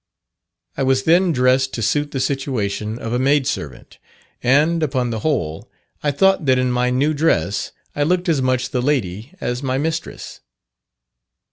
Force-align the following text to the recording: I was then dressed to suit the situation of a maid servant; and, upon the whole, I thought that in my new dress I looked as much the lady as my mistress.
I 0.77 0.81
was 0.81 1.03
then 1.03 1.31
dressed 1.31 1.75
to 1.75 1.83
suit 1.83 2.09
the 2.09 2.19
situation 2.19 2.97
of 2.97 3.13
a 3.13 3.19
maid 3.19 3.45
servant; 3.45 3.99
and, 4.41 4.81
upon 4.81 5.11
the 5.11 5.19
whole, 5.19 5.69
I 6.01 6.09
thought 6.09 6.47
that 6.47 6.57
in 6.57 6.71
my 6.71 6.89
new 6.89 7.13
dress 7.13 7.71
I 7.95 8.01
looked 8.01 8.27
as 8.27 8.41
much 8.41 8.71
the 8.71 8.81
lady 8.81 9.33
as 9.39 9.61
my 9.61 9.77
mistress. 9.77 10.39